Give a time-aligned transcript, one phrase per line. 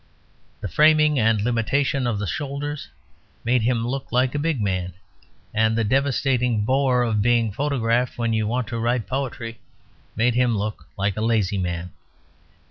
[0.61, 2.87] The framing and limitation of the shoulders
[3.45, 4.93] made him look like a big man;
[5.53, 9.59] and the devastating bore of being photographed when you want to write poetry
[10.15, 11.91] made him look like a lazy man.